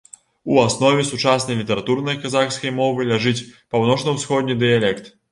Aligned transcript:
У 0.51 0.59
аснове 0.59 1.01
сучаснай 1.09 1.59
літаратурнай 1.59 2.17
казахскай 2.23 2.73
мовы 2.79 3.05
ляжыць 3.11 3.45
паўночна-ўсходні 3.75 4.57
дыялект. 4.65 5.13